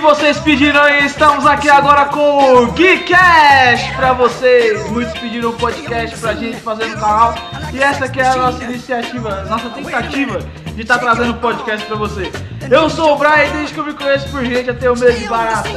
E 0.00 0.02
vocês 0.02 0.38
pediram 0.38 0.80
aí, 0.80 1.04
estamos 1.04 1.44
aqui 1.44 1.68
agora 1.68 2.06
com 2.06 2.62
o 2.62 2.72
Geekcast 2.72 3.94
pra 3.96 4.14
vocês. 4.14 4.88
Muitos 4.88 5.12
pediram 5.20 5.50
um 5.50 5.56
podcast 5.58 6.16
pra 6.16 6.32
gente 6.32 6.58
fazer 6.58 6.86
no 6.86 6.94
canal. 6.94 7.34
E 7.70 7.82
essa 7.82 8.06
aqui 8.06 8.18
é 8.18 8.26
a 8.26 8.34
nossa 8.34 8.64
iniciativa, 8.64 9.44
nossa 9.44 9.68
tentativa 9.68 10.38
de 10.74 10.80
estar 10.80 10.98
trazendo 10.98 11.32
um 11.32 11.38
podcast 11.38 11.86
pra 11.86 11.96
vocês. 11.96 12.32
Eu 12.70 12.88
sou 12.88 13.12
o 13.12 13.18
Brian 13.18 13.44
e 13.44 13.50
desde 13.50 13.74
que 13.74 13.80
eu 13.80 13.84
me 13.84 13.92
conheço 13.92 14.26
por 14.30 14.42
gente 14.42 14.68
eu 14.68 14.78
tenho 14.78 14.96
medo 14.96 15.18
de 15.18 15.28
barata. 15.28 15.68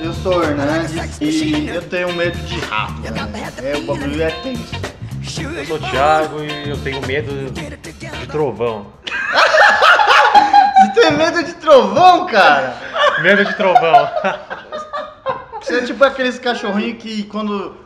Eu 0.00 0.14
sou 0.14 0.38
o 0.38 0.42
Hernandes 0.42 1.18
e 1.20 1.68
eu 1.68 1.82
tenho 1.82 2.10
medo 2.14 2.38
de 2.38 2.58
rato. 2.60 3.02
Né? 3.02 3.52
É, 3.62 3.76
o 3.76 3.82
bagulho 3.82 4.22
é 4.22 4.30
tenso. 4.30 4.80
Eu 5.42 5.66
sou 5.66 5.76
o 5.76 5.90
Thiago 5.90 6.42
e 6.42 6.70
eu 6.70 6.76
tenho 6.78 7.06
medo 7.06 7.52
de 7.52 8.26
trovão. 8.28 8.86
Você 10.78 11.00
tem 11.00 11.12
medo 11.12 11.42
de 11.42 11.52
trovão, 11.54 12.24
cara? 12.26 12.88
Medo 13.22 13.44
de 13.44 13.54
trovão. 13.54 14.08
Você 15.60 15.78
é 15.78 15.84
tipo 15.84 16.02
aqueles 16.04 16.38
cachorrinhos 16.38 17.02
que 17.02 17.24
quando 17.24 17.76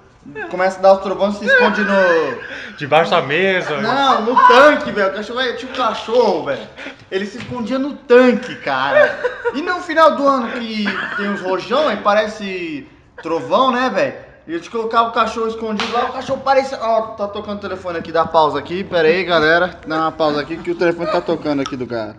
começa 0.51 0.79
a 0.79 0.83
dar 0.83 0.93
os 0.95 1.01
trovões 1.01 1.37
se 1.37 1.47
esconde 1.47 1.83
no. 1.83 2.77
Debaixo 2.77 3.11
da 3.11 3.23
mesa. 3.23 3.81
Não, 3.81 4.23
no 4.23 4.47
tanque, 4.47 4.91
velho. 4.91 5.11
O 5.11 5.15
cachorro 5.15 5.41
é 5.41 5.53
tipo 5.55 5.77
cachorro, 5.77 6.45
velho. 6.45 6.69
Ele 7.11 7.27
se 7.27 7.39
escondia 7.39 7.79
no 7.79 7.95
tanque, 7.95 8.55
cara. 8.57 9.19
E 9.55 9.63
no 9.63 9.81
final 9.81 10.17
do 10.17 10.27
ano 10.27 10.49
que 10.53 10.85
tem 11.17 11.29
uns 11.29 11.41
rojão 11.41 11.91
e 11.93 11.97
parece 11.97 12.89
trovão, 13.23 13.71
né, 13.71 13.91
velho? 13.91 14.33
E 14.47 14.55
a 14.55 14.57
gente 14.57 14.71
colocava 14.71 15.11
o 15.11 15.13
cachorro 15.13 15.49
escondido 15.49 15.93
lá, 15.93 16.07
o 16.07 16.13
cachorro 16.13 16.41
parecia. 16.41 16.79
Ó, 16.81 17.03
tá 17.13 17.29
tocando 17.29 17.59
o 17.59 17.61
telefone 17.61 17.99
aqui, 17.99 18.11
dá 18.11 18.25
pausa 18.25 18.59
aqui. 18.59 18.83
Pera 18.83 19.09
aí, 19.09 19.25
galera. 19.25 19.79
Dá 19.87 19.97
uma 19.97 20.13
pausa 20.13 20.41
aqui 20.41 20.57
que 20.57 20.71
o 20.71 20.75
telefone 20.75 21.11
tá 21.11 21.21
tocando 21.21 21.63
aqui 21.63 21.77
do 21.77 21.87
cara. 21.87 22.17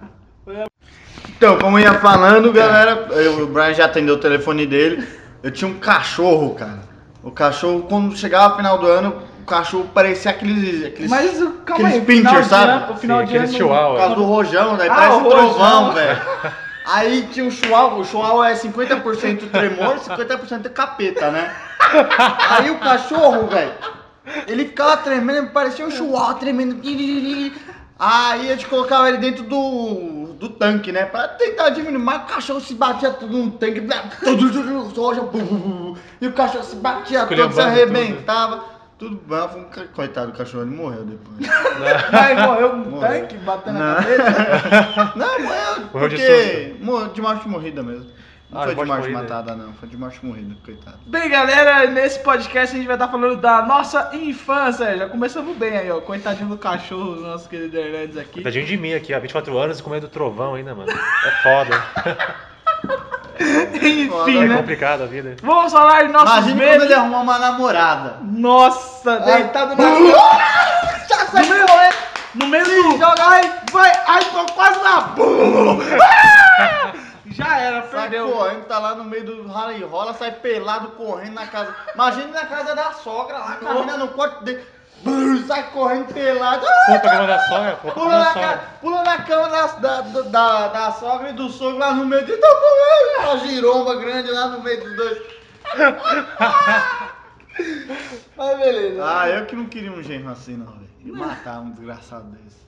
Então, 1.38 1.58
como 1.60 1.78
eu 1.78 1.84
ia 1.84 1.94
falando, 1.96 2.52
galera, 2.52 3.08
eu- 3.12 3.44
o 3.44 3.48
Brian 3.48 3.74
já 3.74 3.86
atendeu 3.86 4.16
o 4.16 4.20
telefone 4.20 4.66
dele. 4.66 5.06
Eu 5.42 5.52
tinha 5.52 5.70
um 5.70 5.76
cachorro, 5.80 6.56
cara. 6.56 6.80
O 7.22 7.32
cachorro, 7.32 7.84
quando 7.90 8.16
chegava 8.18 8.54
o 8.54 8.58
final 8.58 8.78
do 8.78 8.88
ano, 8.88 9.22
o 9.42 9.46
cachorro 9.46 9.90
parecia 9.94 10.32
aqueles. 10.32 10.86
aqueles 10.86 11.10
Mas 11.10 11.32
calma 11.66 11.88
aí, 11.90 11.98
Aqueles 11.98 12.02
o 12.02 12.06
final 12.06 12.34
pincher, 12.36 12.50
sabe? 12.50 12.72
ano- 12.72 12.94
o 12.94 12.98
final 12.98 13.20
Sim, 13.22 13.26
de 13.26 13.38
ano- 13.38 13.48
chihuahua. 13.48 13.92
por 13.92 13.98
causa 14.00 14.16
do 14.16 14.24
rojão, 14.24 14.78
daí 14.78 14.90
Ah, 14.90 14.96
parece 14.96 15.18
um 15.18 15.30
trovão, 15.30 15.92
velho. 15.94 16.22
Aí 16.86 17.22
tinha 17.32 17.46
o 17.46 17.52
chihuahua, 17.52 18.00
o 18.00 18.04
chihuahua 18.04 18.50
é 18.50 18.56
50% 18.56 19.48
tremor, 19.50 20.00
50% 20.00 20.70
capeta, 20.70 21.32
né? 21.32 21.50
Aí 22.50 22.70
o 22.72 22.78
cachorro, 22.78 23.48
velho, 23.48 23.72
ele 24.48 24.66
ficava 24.66 24.98
tremendo, 24.98 25.52
parecia 25.52 25.86
um 25.86 25.92
chihuahua 25.92 26.34
tremendo. 26.34 26.76
Aí 27.98 28.50
a 28.50 28.52
gente 28.54 28.68
colocava 28.68 29.08
ele 29.08 29.18
dentro 29.18 29.44
do, 29.46 30.23
do 30.44 30.50
tanque, 30.50 30.92
né? 30.92 31.06
Pra 31.06 31.28
tentar 31.28 31.70
diminuir, 31.70 32.00
mas 32.00 32.24
o 32.24 32.26
cachorro 32.26 32.60
se 32.60 32.74
batia 32.74 33.12
tudo 33.12 33.38
no 33.38 33.52
tanque, 33.52 33.80
bu, 35.22 35.98
e 36.20 36.28
o 36.28 36.34
cachorro 36.34 36.64
se 36.64 36.76
batia 36.76 37.26
todo, 37.26 37.54
se 37.54 37.62
arrebentava. 37.62 38.73
Tudo 39.04 39.58
um 39.58 39.64
ca- 39.66 39.86
coitado 39.94 40.32
do 40.32 40.38
cachorro, 40.38 40.64
ele 40.64 40.76
morreu 40.76 41.04
depois. 41.04 41.38
Ai, 42.14 42.36
morreu 42.48 42.72
um 42.74 42.78
Morreu. 42.90 43.22
tanque 43.22 43.38
batendo 43.38 43.80
na 43.80 43.96
cabeça. 43.96 45.14
Não, 45.18 45.40
morreu 45.42 45.86
Morreu 45.94 46.10
de 46.10 46.16
porque 46.16 46.76
morreu 46.80 47.08
de 47.10 47.22
morte 47.22 47.48
morrida 47.50 47.84
mesmo. 47.84 48.06
Não 48.50 48.62
Ah, 48.62 48.66
foi 48.66 48.76
de 48.76 48.82
de 48.82 48.88
morte 48.88 49.10
matada, 49.10 49.56
não. 49.56 49.74
Foi 49.74 49.90
de 49.90 49.98
morte 49.98 50.24
morrida, 50.24 50.56
coitado. 50.64 50.98
Bem, 51.08 51.28
galera, 51.28 51.88
nesse 51.90 52.20
podcast 52.20 52.76
a 52.76 52.78
gente 52.78 52.86
vai 52.86 52.96
estar 52.96 53.08
falando 53.08 53.36
da 53.42 53.64
nossa 53.64 54.12
infância. 54.14 54.96
Já 54.96 55.10
começamos 55.10 55.58
bem 55.58 55.76
aí, 55.76 55.90
ó. 55.92 56.00
Coitadinho 56.02 56.50
do 56.50 56.58
cachorro, 56.58 57.16
nosso 57.16 57.50
querido 57.50 57.76
Hernandes 57.76 58.16
aqui. 58.16 58.42
Tadinho 58.44 58.66
de 58.68 58.78
mim 58.78 58.94
aqui, 58.94 59.12
há 59.12 59.18
24 59.18 59.58
anos 59.58 59.80
e 59.80 59.84
com 59.84 59.90
medo 59.90 60.08
do 60.08 60.12
trovão 60.12 60.54
ainda, 60.54 60.76
mano. 60.76 60.92
É 60.92 61.32
foda. 61.42 61.84
Enfim, 63.76 64.38
É 64.44 64.48
né? 64.48 64.58
complicado 64.58 65.04
a 65.04 65.06
vida. 65.06 65.36
Vamos 65.42 65.72
falar 65.72 66.04
de 66.06 66.12
nossos 66.14 66.30
Imagina 66.30 66.56
quando 66.56 66.70
medos. 66.70 66.86
ele 66.86 66.94
arrumar 66.94 67.20
uma 67.22 67.40
namorada. 67.40 68.18
Nossa, 68.22 69.20
deitado 69.20 69.76
na 69.76 69.84
Já 71.10 71.26
sai 71.28 71.44
No 71.46 71.50
meio, 71.54 71.68
correndo. 71.68 71.96
no 72.36 72.48
meio 72.48 72.66
do 72.66 72.98
joga, 72.98 73.24
ai, 73.28 73.52
vai, 73.72 73.92
ai, 74.08 74.24
tô 74.26 74.46
quase 74.54 74.80
na! 74.84 75.14
Já 77.28 77.58
era, 77.58 77.82
Sai 77.90 78.02
perdeu. 78.10 78.30
correndo, 78.32 78.66
tá 78.66 78.78
lá 78.78 78.94
no 78.96 79.04
meio 79.06 79.26
do 79.26 79.48
rala 79.52 79.74
e 79.74 79.84
rola, 79.84 80.14
sai 80.14 80.32
pelado 80.34 80.90
correndo 80.90 81.34
na 81.34 81.48
casa. 81.48 81.74
Imagina 81.96 82.28
na 82.28 82.46
casa 82.46 82.76
da 82.76 82.92
sogra 82.92 83.38
lá, 83.40 83.56
caminhando 83.56 83.98
no 84.06 84.08
quarto 84.10 84.44
dele. 84.44 84.64
Brrr, 85.04 85.46
Sai 85.48 85.70
correndo 85.72 86.14
pelado. 86.14 86.66
Da 87.28 87.40
sogra, 87.48 87.76
pô. 87.82 87.92
Pula 87.92 88.20
na, 88.20 88.26
sogra. 88.34 88.64
Pula 88.82 89.04
na 89.04 89.18
cama 89.24 89.50
da, 89.50 89.68
da, 89.68 90.02
da, 90.22 90.68
da 90.70 90.92
sogra 90.94 91.30
e 91.30 91.34
do 91.34 91.50
sogro 91.50 91.78
lá 91.80 91.94
no 91.94 92.06
meio. 92.06 92.26
de- 92.26 92.38
Tá 92.38 92.48
morrendo. 92.48 93.30
Uma 93.30 93.38
giromba 93.48 93.96
grande 93.98 94.32
lá 94.32 94.48
no 94.48 94.62
meio 94.64 94.82
dos 94.84 94.96
dois. 94.96 95.18
Mas 98.36 98.58
beleza. 98.58 99.04
Ah, 99.06 99.30
eu 99.30 99.46
que 99.46 99.56
não 99.56 99.66
queria 99.66 99.92
um 99.92 100.02
genro 100.02 100.30
assim, 100.32 100.58
não, 100.58 100.66
velho. 100.74 101.16
Matar 101.18 101.60
um 101.60 101.70
desgraçado 101.72 102.26
desse. 102.32 102.64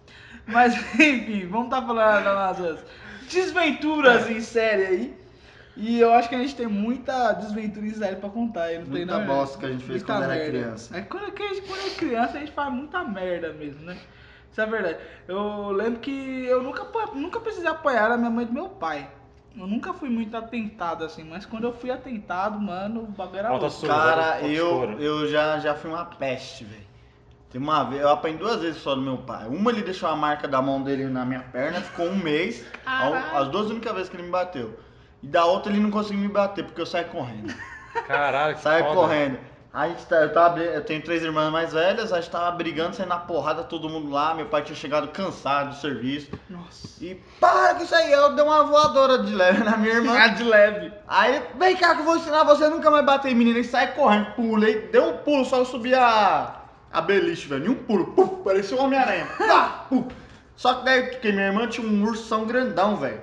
Mas 0.48 0.76
enfim, 1.00 1.48
vamos 1.48 1.66
estar 1.68 1.82
falando 1.82 2.24
das 2.24 2.36
nossas 2.60 2.80
desventuras 3.32 4.30
em 4.30 4.42
série 4.42 4.86
aí. 4.86 5.25
E 5.78 6.00
eu 6.00 6.14
acho 6.14 6.30
que 6.30 6.36
a 6.36 6.40
gente 6.40 6.56
tem 6.56 6.68
muita 6.68 7.34
desventura 7.34 7.86
em 7.86 7.94
série 7.94 8.16
pra 8.16 8.30
contar 8.30 8.72
não 8.74 8.86
tem 8.86 9.06
Muita 9.06 9.20
bosta 9.20 9.58
que 9.60 9.66
a 9.66 9.70
gente 9.70 9.84
fez 9.84 10.04
quando 10.04 10.24
era 10.24 10.34
merda. 10.36 10.50
criança. 10.50 10.98
É 10.98 11.02
quando, 11.02 11.32
que 11.34 11.44
a 11.44 11.48
gente, 11.54 11.62
quando 11.68 11.82
é 11.82 11.90
criança 11.90 12.38
a 12.38 12.40
gente 12.40 12.52
faz 12.52 12.74
muita 12.74 13.04
merda 13.04 13.52
mesmo, 13.54 13.82
né? 13.86 13.98
Isso 14.52 14.62
é 14.62 14.66
verdade. 14.66 15.00
Eu 15.28 15.72
lembro 15.72 16.00
que 16.00 16.46
eu 16.46 16.64
nunca, 16.64 16.86
nunca 17.14 17.42
precisei 17.42 17.70
apoiar 17.70 18.10
a 18.10 18.18
minha 18.18 18.30
mãe 18.30 18.46
e 18.46 18.48
do 18.48 18.54
meu 18.54 18.70
pai. 18.70 19.10
Eu 19.58 19.68
nunca 19.68 19.94
fui 19.94 20.10
muito 20.10 20.36
atentado 20.36 21.04
assim, 21.04 21.24
mas 21.24 21.46
quando 21.46 21.66
eu 21.66 21.74
fui 21.74 21.92
atentado, 21.92 22.60
mano, 22.60 23.02
o 23.02 23.08
bagulho 23.08 23.40
era 23.40 23.50
louco. 23.50 23.70
sua. 23.70 23.90
Cara, 23.90 24.42
eu, 24.42 25.00
eu 25.00 25.28
já, 25.28 25.60
já 25.60 25.76
fui 25.76 25.90
uma 25.90 26.06
peste, 26.06 26.64
velho. 26.64 26.86
Tem 27.50 27.62
uma 27.62 27.84
vez, 27.84 28.02
eu 28.02 28.10
apanhei 28.10 28.38
duas 28.38 28.62
vezes 28.62 28.82
só 28.82 28.96
do 28.96 29.02
meu 29.02 29.18
pai. 29.20 29.46
Uma 29.48 29.72
ele 29.72 29.82
deixou 29.82 30.10
a 30.10 30.16
marca 30.16 30.48
da 30.48 30.62
mão 30.62 30.82
dele 30.82 31.06
na 31.06 31.26
minha 31.26 31.40
perna, 31.40 31.80
ficou 31.82 32.08
um 32.08 32.16
mês. 32.18 32.66
As 32.86 33.48
duas 33.50 33.70
únicas 33.70 33.94
vezes 33.94 34.10
que 34.10 34.16
ele 34.18 34.24
me 34.24 34.32
bateu. 34.32 34.78
E 35.26 35.28
da 35.28 35.44
outra 35.44 35.72
ele 35.72 35.82
não 35.82 35.90
conseguiu 35.90 36.22
me 36.22 36.28
bater, 36.28 36.64
porque 36.64 36.80
eu 36.80 36.86
saí 36.86 37.04
correndo. 37.06 37.52
Caralho, 38.08 38.54
que 38.54 38.62
Saí 38.62 38.84
foda. 38.84 38.94
correndo. 38.94 39.40
A 39.74 39.88
gente 39.88 40.06
tá, 40.06 40.18
eu, 40.18 40.32
tava, 40.32 40.50
bri- 40.52 40.66
eu 40.74 40.84
tenho 40.86 41.02
três 41.02 41.24
irmãs 41.24 41.52
mais 41.52 41.74
velhas, 41.74 42.14
a 42.14 42.22
gente 42.22 42.30
tava 42.30 42.52
brigando, 42.52 42.96
saindo 42.96 43.10
na 43.10 43.18
porrada, 43.18 43.64
todo 43.64 43.90
mundo 43.90 44.12
lá. 44.12 44.36
Meu 44.36 44.46
pai 44.46 44.62
tinha 44.62 44.76
chegado 44.76 45.08
cansado 45.08 45.70
do 45.70 45.76
serviço. 45.82 46.30
Nossa. 46.48 47.04
E 47.04 47.16
para 47.42 47.74
com 47.74 47.84
isso 47.84 47.96
aí, 47.96 48.12
eu 48.12 48.34
dei 48.36 48.46
uma 48.46 48.64
voadora 48.66 49.18
de 49.24 49.34
leve 49.34 49.64
na 49.64 49.76
minha 49.76 49.96
irmã. 49.96 50.16
Ah, 50.16 50.28
de 50.28 50.44
leve. 50.44 50.94
Aí, 51.08 51.42
vem 51.58 51.76
cá 51.76 51.96
que 51.96 52.02
eu 52.02 52.06
vou 52.06 52.18
ensinar 52.18 52.44
você 52.44 52.66
a 52.66 52.70
nunca 52.70 52.92
mais 52.92 53.04
bater 53.04 53.32
em 53.32 53.36
menina. 53.36 53.58
E 53.58 53.64
sai 53.64 53.94
correndo, 53.94 54.28
pulei, 54.36 54.88
deu 54.90 55.10
um 55.10 55.18
pulo, 55.18 55.44
só 55.44 55.58
eu 55.58 55.66
subi 55.66 55.94
a, 55.96 56.56
a 56.94 57.02
beliche, 57.02 57.48
velho. 57.48 57.72
Um 57.72 57.76
pulo, 57.76 58.06
puf, 58.14 58.44
parecia 58.44 58.78
um 58.78 58.84
Homem-Aranha. 58.84 59.26
Pá, 59.40 59.88
puf. 59.90 60.06
Só 60.56 60.76
que 60.76 60.86
daí, 60.86 61.08
porque 61.08 61.32
minha 61.34 61.48
irmã 61.48 61.68
tinha 61.68 61.86
um 61.86 62.04
ursão 62.06 62.46
grandão, 62.46 62.96
velho. 62.98 63.22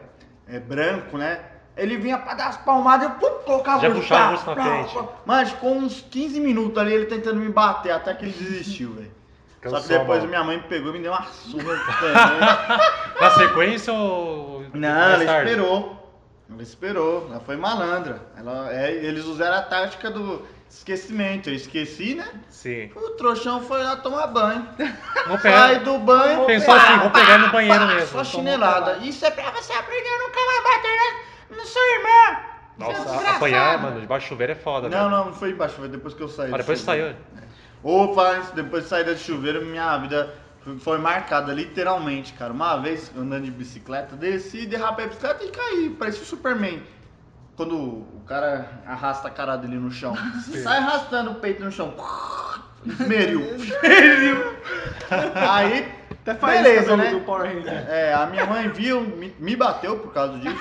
É 0.49 0.59
branco, 0.59 1.17
né? 1.17 1.39
Ele 1.77 1.97
vinha 1.97 2.19
pra 2.19 2.35
dar 2.35 2.49
as 2.49 2.57
palmadas, 2.59 3.09
eu 3.09 3.15
puf, 3.17 3.45
colocava 3.47 3.81
Já 3.81 3.89
o 3.89 3.91
urso, 3.93 4.03
puxava 4.03 4.37
pá, 4.37 4.53
o 4.53 4.55
pá, 4.57 4.63
frente. 4.65 4.95
pá. 4.95 5.09
Mas 5.25 5.51
ficou 5.51 5.73
uns 5.75 6.03
15 6.11 6.39
minutos 6.41 6.77
ali 6.77 6.93
ele 6.93 7.07
tentando 7.07 7.37
me 7.37 7.49
bater, 7.51 7.93
até 7.93 8.13
que 8.15 8.25
ele 8.27 8.33
desistiu, 8.33 8.93
velho. 8.93 9.11
Só 9.71 9.81
que 9.81 9.89
depois 9.89 10.19
mano. 10.19 10.29
minha 10.29 10.45
mãe 10.45 10.57
me 10.57 10.63
pegou 10.65 10.91
e 10.91 10.93
me 10.95 10.99
deu 11.03 11.13
uma 11.13 11.23
surra 11.25 11.77
também. 12.01 12.41
Na 13.21 13.31
sequência 13.31 13.93
ou. 13.93 14.65
Não, 14.75 14.89
ela 14.89 15.25
tarde? 15.25 15.51
esperou. 15.51 16.03
Ela 16.51 16.63
esperou. 16.63 17.27
Ela 17.31 17.41
foi 17.41 17.57
malandra. 17.57 18.21
Ela, 18.37 18.73
é, 18.73 18.93
eles 18.93 19.25
usaram 19.25 19.57
a 19.59 19.63
tática 19.63 20.11
do 20.11 20.43
esquecimento. 20.69 21.49
Eu 21.49 21.55
esqueci, 21.55 22.15
né? 22.15 22.27
Sim. 22.49 22.91
O 22.97 23.11
trouxão 23.11 23.61
foi 23.63 23.83
lá 23.85 23.97
tomar 23.97 24.27
banho. 24.27 24.67
Vou 25.29 25.39
Sai 25.39 25.79
pegar. 25.79 25.85
do 25.85 25.99
banho. 25.99 26.45
Pensou 26.45 26.75
assim, 26.75 26.99
vou 26.99 27.11
pegar 27.11 27.39
no 27.39 27.51
banheiro 27.51 27.87
mesmo. 27.87 28.09
Só 28.09 28.25
chinelada. 28.25 28.97
Isso 28.99 29.25
é 29.25 29.31
pra 29.31 29.51
você 29.53 29.73
aprender 29.73 30.19
bater 30.19 30.31
irmão. 31.59 32.53
Você 32.79 33.01
é 33.01 33.05
Nossa, 33.05 33.31
apanhar, 33.31 33.83
mano, 33.83 34.01
debaixo 34.01 34.27
do 34.27 34.29
chuveiro 34.31 34.53
é 34.53 34.57
foda, 34.57 34.89
Não, 34.89 34.99
velho. 34.99 35.11
não, 35.11 35.25
não 35.27 35.33
foi 35.35 35.51
embaixo, 35.51 35.75
foi 35.77 35.89
depois 35.89 36.15
que 36.15 36.23
eu 36.23 36.29
saí. 36.29 36.49
Ah, 36.49 36.53
do 36.53 36.59
depois 36.59 36.81
chuveiro. 36.81 37.15
saiu. 37.35 37.43
Ô, 37.83 38.15
fala 38.15 38.39
isso, 38.39 38.55
depois 38.55 38.85
de 38.85 38.89
sair 38.89 39.05
do 39.05 39.17
chuveiro, 39.17 39.65
minha 39.65 39.97
vida 39.99 40.35
foi 40.81 40.99
marcada, 40.99 41.53
literalmente, 41.53 42.33
cara. 42.33 42.53
Uma 42.53 42.77
vez, 42.79 43.13
andando 43.17 43.45
de 43.45 43.51
bicicleta, 43.51 44.17
desci, 44.17 44.67
derrapei 44.67 45.05
a 45.05 45.09
bicicleta 45.09 45.45
e 45.45 45.51
caí, 45.51 45.91
parecia 45.91 46.23
o 46.23 46.27
Superman. 46.27 46.83
Quando 47.57 47.77
o 47.77 48.23
cara 48.27 48.69
arrasta 48.87 49.29
a 49.29 49.31
cara 49.31 49.57
dele 49.57 49.77
no 49.77 49.91
chão. 49.91 50.17
Sai 50.63 50.79
arrastando 50.79 51.33
o 51.33 51.35
peito 51.35 51.63
no 51.63 51.71
chão. 51.71 51.95
Esmeriu. 52.87 53.43
Aí, 55.35 55.93
Até 56.23 56.35
faz 56.35 56.63
beleza, 56.63 56.81
isso 56.81 56.91
do, 56.91 56.97
né? 56.97 57.11
do 57.11 57.21
Power 57.21 57.43
Ranger. 57.55 57.73
É, 57.91 58.15
a 58.15 58.27
minha 58.27 58.47
mãe 58.47 58.69
viu, 58.71 59.03
me, 59.03 59.35
me 59.39 59.55
bateu 59.57 59.99
por 59.99 60.13
causa 60.13 60.39
disso. 60.39 60.57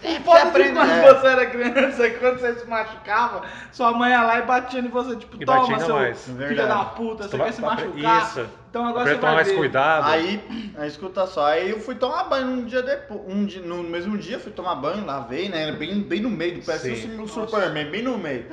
De 0.00 0.30
aprende, 0.30 0.72
quando 0.72 0.90
é. 0.90 1.14
você 1.14 1.26
era 1.26 1.46
criança, 1.46 2.06
é 2.06 2.10
quando 2.18 2.38
você 2.38 2.54
se 2.54 2.66
machucava, 2.66 3.42
sua 3.70 3.92
mãe 3.92 4.10
ia 4.10 4.22
lá 4.22 4.38
e 4.38 4.42
batia 4.42 4.80
em 4.80 4.88
você, 4.88 5.16
tipo, 5.16 5.36
E 5.40 5.44
toma, 5.44 5.78
seu 5.78 5.94
mais. 5.94 6.24
filho 6.24 6.36
Verdade. 6.38 6.68
da 6.68 6.84
puta, 6.86 7.22
você 7.24 7.30
Toma- 7.30 7.44
quer 7.44 7.52
se 7.52 7.60
machucar? 7.60 8.22
Isso. 8.22 8.46
Então 8.70 8.86
agora 8.86 9.04
você 9.04 9.14
tomar 9.16 9.26
vai 9.26 9.34
mais 9.36 9.48
ver. 9.48 9.56
cuidado. 9.56 10.06
Aí, 10.08 10.72
aí, 10.78 10.88
escuta 10.88 11.26
só, 11.26 11.46
aí 11.46 11.70
eu 11.70 11.80
fui 11.80 11.94
tomar 11.96 12.24
banho 12.24 12.46
um 12.46 12.64
dia 12.64 12.82
depois, 12.82 13.20
um 13.26 13.44
dia, 13.44 13.60
no 13.60 13.82
mesmo 13.82 14.16
dia 14.16 14.38
fui 14.38 14.52
tomar 14.52 14.76
banho, 14.76 15.04
lavei, 15.04 15.48
né, 15.48 15.64
era 15.64 15.72
bem, 15.72 16.00
bem 16.00 16.20
no 16.20 16.30
meio, 16.30 16.64
parecia 16.64 16.94
Sim. 16.96 17.20
o 17.20 17.26
Superman, 17.28 17.90
bem 17.90 18.02
no 18.02 18.16
meio. 18.16 18.46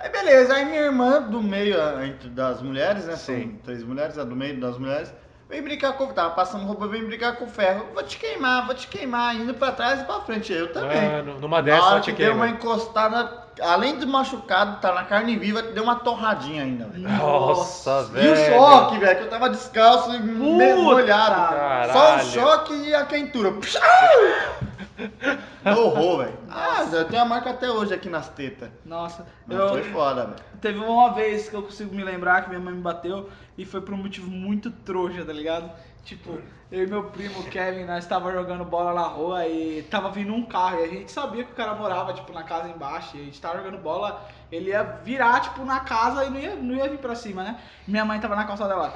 Aí 0.00 0.10
beleza, 0.10 0.54
aí 0.54 0.64
minha 0.64 0.82
irmã 0.82 1.20
do 1.22 1.42
meio, 1.42 1.76
entre 2.04 2.28
das 2.28 2.62
mulheres, 2.62 3.04
né, 3.06 3.16
são 3.16 3.34
Sim. 3.34 3.58
três 3.64 3.82
mulheres, 3.82 4.16
a 4.18 4.24
do 4.24 4.36
meio 4.36 4.58
das 4.60 4.78
mulheres, 4.78 5.12
vem 5.48 5.62
brincar 5.62 5.92
com, 5.94 6.06
tava 6.08 6.30
passando 6.30 6.64
roupa, 6.66 6.86
vem 6.88 7.04
brincar 7.04 7.36
com 7.36 7.44
o 7.44 7.48
ferro, 7.48 7.86
vou 7.94 8.02
te 8.02 8.16
queimar, 8.18 8.66
vou 8.66 8.74
te 8.74 8.88
queimar, 8.88 9.34
indo 9.36 9.54
pra 9.54 9.70
trás 9.72 10.00
e 10.00 10.04
pra 10.04 10.20
frente, 10.20 10.52
eu 10.52 10.72
também. 10.72 11.10
Mano, 11.10 11.38
numa 11.40 11.56
hora 11.58 11.80
só 11.80 12.00
te 12.00 12.12
que 12.12 12.24
deu 12.24 12.34
uma 12.34 12.48
encostada, 12.48 13.44
além 13.60 13.98
de 13.98 14.06
machucado, 14.06 14.80
tá 14.80 14.92
na 14.92 15.04
carne 15.04 15.36
viva, 15.36 15.62
deu 15.62 15.82
uma 15.84 15.96
torradinha 15.96 16.62
ainda, 16.64 16.86
velho. 16.86 17.08
Nossa, 17.08 18.06
E 18.10 18.14
velho. 18.14 18.32
o 18.32 18.36
choque, 18.36 18.98
velho, 18.98 19.18
que 19.18 19.24
eu 19.24 19.30
tava 19.30 19.50
descalço 19.50 20.12
e 20.14 20.18
meio 20.20 20.82
molhado. 20.82 21.92
Só 21.92 21.98
o 21.98 22.02
Caralho. 22.02 22.24
choque 22.30 22.74
e 22.74 22.94
a 22.94 23.04
quentura. 23.04 23.52
Horror, 25.64 26.18
velho. 26.18 26.38
Ah, 26.50 26.84
eu 26.92 27.08
tenho 27.08 27.22
a 27.22 27.24
marca 27.24 27.50
até 27.50 27.70
hoje 27.70 27.94
aqui 27.94 28.08
nas 28.08 28.28
tetas. 28.28 28.70
Nossa, 28.84 29.26
Mas 29.46 29.58
eu, 29.58 29.68
foi 29.68 29.82
foda, 29.84 30.26
velho. 30.26 30.36
Teve 30.60 30.78
uma 30.78 31.12
vez 31.12 31.48
que 31.48 31.56
eu 31.56 31.62
consigo 31.62 31.94
me 31.94 32.04
lembrar 32.04 32.42
que 32.42 32.48
minha 32.48 32.60
mãe 32.60 32.74
me 32.74 32.82
bateu 32.82 33.28
e 33.56 33.64
foi 33.64 33.80
por 33.80 33.94
um 33.94 33.98
motivo 33.98 34.30
muito 34.30 34.70
trouxa, 34.70 35.24
tá 35.24 35.32
ligado? 35.32 35.70
Tipo, 36.04 36.38
eu 36.70 36.84
e 36.84 36.86
meu 36.86 37.04
primo 37.04 37.42
Kevin, 37.44 37.84
nós 37.84 38.06
tava 38.06 38.30
jogando 38.30 38.64
bola 38.64 38.92
na 38.92 39.06
rua 39.06 39.46
e 39.46 39.82
tava 39.84 40.10
vindo 40.10 40.34
um 40.34 40.44
carro 40.44 40.80
e 40.80 40.84
a 40.84 40.88
gente 40.88 41.10
sabia 41.10 41.44
que 41.44 41.52
o 41.52 41.54
cara 41.54 41.74
morava, 41.74 42.12
tipo, 42.12 42.30
na 42.32 42.42
casa 42.42 42.68
embaixo 42.68 43.16
e 43.16 43.20
a 43.20 43.24
gente 43.24 43.40
tava 43.40 43.58
jogando 43.58 43.78
bola, 43.78 44.22
ele 44.52 44.70
ia 44.70 44.82
virar, 44.82 45.40
tipo, 45.40 45.64
na 45.64 45.80
casa 45.80 46.24
e 46.24 46.30
não 46.30 46.38
ia, 46.38 46.56
não 46.56 46.74
ia 46.74 46.88
vir 46.88 46.98
pra 46.98 47.14
cima, 47.14 47.42
né? 47.42 47.58
Minha 47.88 48.04
mãe 48.04 48.20
tava 48.20 48.36
na 48.36 48.44
calçada 48.44 48.74
lá. 48.76 48.92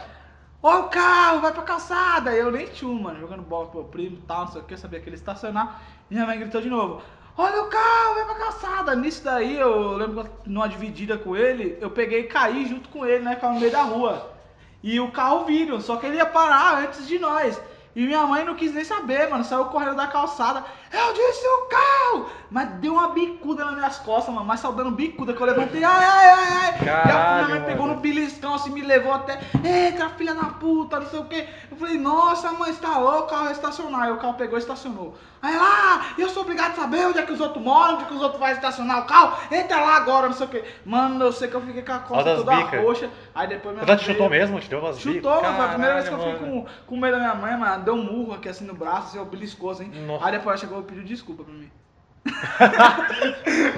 Ó 0.62 0.80
o 0.80 0.88
carro, 0.88 1.40
vai 1.40 1.52
pra 1.52 1.62
calçada! 1.62 2.34
E 2.34 2.38
eu 2.38 2.50
nem 2.50 2.66
tinha, 2.66 2.92
mano, 2.92 3.20
jogando 3.20 3.42
bola 3.42 3.68
com 3.68 3.78
meu 3.78 3.86
primo 3.86 4.16
e 4.16 4.22
tal, 4.22 4.40
não 4.40 4.52
sei 4.52 4.60
o 4.60 4.64
que, 4.64 4.74
eu 4.74 4.78
sabia 4.78 4.98
que 4.98 5.08
ele 5.08 5.14
ia 5.14 5.20
estacionar. 5.20 5.80
Minha 6.10 6.26
mãe 6.26 6.38
gritou 6.38 6.60
de 6.60 6.70
novo: 6.70 7.02
Olha 7.36 7.62
o 7.62 7.66
carro, 7.66 8.14
vai 8.14 8.24
pra 8.24 8.34
calçada! 8.34 8.96
Nisso 8.96 9.22
daí, 9.24 9.58
eu 9.58 9.92
lembro 9.92 10.28
numa 10.46 10.68
dividida 10.68 11.18
com 11.18 11.36
ele, 11.36 11.76
eu 11.80 11.90
peguei 11.90 12.20
e 12.20 12.24
caí 12.24 12.66
junto 12.66 12.88
com 12.88 13.06
ele, 13.06 13.24
né? 13.24 13.34
Ficava 13.34 13.54
no 13.54 13.60
meio 13.60 13.72
da 13.72 13.82
rua. 13.82 14.32
E 14.82 14.98
o 15.00 15.10
carro 15.10 15.44
vindo, 15.44 15.80
só 15.80 15.96
que 15.96 16.06
ele 16.06 16.16
ia 16.16 16.26
parar 16.26 16.78
antes 16.78 17.06
de 17.06 17.18
nós. 17.18 17.60
E 17.98 18.06
minha 18.06 18.24
mãe 18.24 18.44
não 18.44 18.54
quis 18.54 18.72
nem 18.72 18.84
saber, 18.84 19.28
mano. 19.28 19.42
Saiu 19.42 19.64
correndo 19.64 19.96
da 19.96 20.06
calçada. 20.06 20.62
Eu 20.92 21.12
disse 21.12 21.44
o 21.46 21.66
carro! 21.68 22.30
Mas 22.48 22.68
deu 22.74 22.92
uma 22.94 23.08
bicuda 23.08 23.64
nas 23.64 23.74
minhas 23.74 23.98
costas, 23.98 24.32
mano. 24.32 24.46
Mas 24.46 24.60
só 24.60 24.70
dando 24.70 24.92
bicuda 24.92 25.32
que 25.34 25.40
eu 25.40 25.46
levantei. 25.46 25.82
Ai, 25.82 26.04
ai, 26.04 26.26
ai, 26.28 26.46
ai. 26.62 26.74
e 26.86 26.88
a 26.88 27.02
Caralho, 27.02 27.46
minha 27.48 27.58
mãe 27.60 27.68
pegou 27.68 27.86
no 27.88 27.96
beliscão 27.96 28.54
assim, 28.54 28.70
me 28.70 28.82
levou 28.82 29.12
até. 29.12 29.40
Eita, 29.64 30.08
filha 30.10 30.32
da 30.32 30.44
puta, 30.44 31.00
não 31.00 31.06
sei 31.08 31.18
o 31.18 31.24
que. 31.24 31.44
Eu 31.72 31.76
falei, 31.76 31.98
nossa, 31.98 32.52
mãe, 32.52 32.72
você 32.72 32.80
tá 32.80 32.96
louco? 32.98 33.24
O 33.24 33.26
carro 33.26 33.44
vai 33.44 33.52
estacionar. 33.52 34.02
Aí 34.02 34.12
o 34.12 34.16
carro 34.18 34.34
pegou 34.34 34.56
e 34.56 34.60
estacionou. 34.62 35.16
Aí 35.42 35.56
lá, 35.56 36.06
eu 36.18 36.28
sou 36.30 36.42
obrigado 36.42 36.72
a 36.72 36.74
saber 36.76 37.04
onde 37.06 37.18
é 37.18 37.22
que 37.22 37.32
os 37.32 37.40
outros 37.40 37.62
moram, 37.62 37.94
onde 37.94 38.04
é 38.04 38.06
que 38.06 38.14
os 38.14 38.22
outros 38.22 38.40
vão 38.40 38.48
estacionar 38.50 39.00
o 39.00 39.06
carro. 39.06 39.36
Entra 39.52 39.80
lá 39.80 39.96
agora, 39.96 40.26
não 40.28 40.34
sei 40.34 40.46
o 40.46 40.48
que. 40.50 40.64
Mano, 40.86 41.24
eu 41.24 41.32
sei 41.32 41.48
que 41.48 41.54
eu 41.54 41.60
fiquei 41.60 41.82
com 41.82 41.92
a 41.92 41.98
costa 41.98 42.36
toda 42.36 42.56
bicas. 42.56 42.80
roxa. 42.82 43.10
Aí 43.34 43.46
depois 43.48 43.74
minha 43.74 43.84
Ela 43.86 43.96
te 43.96 44.06
mãe 44.06 44.14
chutou 44.14 44.28
veio- 44.28 44.40
mesmo? 44.42 44.60
Te 44.60 44.68
deu 44.70 44.78
umas 44.80 44.98
Chutou, 44.98 45.34
bicas? 45.36 45.42
mano. 45.42 45.56
Foi 45.56 45.64
a 45.66 45.68
primeira 45.68 45.94
vez 45.94 46.08
que 46.08 46.14
eu 46.14 46.18
Caralho, 46.18 46.38
fiquei 46.38 46.52
com, 46.62 46.66
com 46.86 46.96
medo 46.96 47.12
da 47.12 47.18
minha 47.18 47.34
mãe, 47.34 47.56
mano. 47.56 47.84
Deu 47.88 47.94
um 47.94 48.02
murro 48.04 48.34
aqui 48.34 48.50
assim 48.50 48.66
no 48.66 48.74
braço, 48.74 49.08
assim, 49.08 49.18
eu 49.18 49.24
beliscou 49.24 49.70
assim. 49.70 49.88
Nossa. 50.06 50.26
Aí 50.26 50.32
depois 50.32 50.48
ela 50.48 50.56
chegou 50.58 50.80
e 50.80 50.82
pediu 50.82 51.04
desculpa 51.04 51.42
pra 51.42 51.54
mim. 51.54 51.70